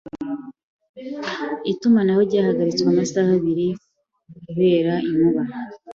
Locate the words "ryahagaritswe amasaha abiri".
2.27-3.67